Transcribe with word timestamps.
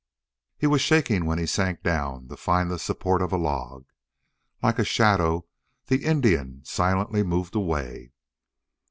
He 0.57 0.65
was 0.65 0.81
shaking 0.81 1.25
when 1.25 1.37
he 1.37 1.45
sank 1.45 1.83
down 1.83 2.27
to 2.29 2.35
find 2.35 2.71
the 2.71 2.79
support 2.79 3.21
of 3.21 3.31
a 3.31 3.37
log. 3.37 3.85
Like 4.63 4.79
a 4.79 4.83
shadow 4.83 5.45
the 5.85 6.05
Indian 6.05 6.63
silently 6.65 7.21
moved 7.21 7.53
away. 7.53 8.11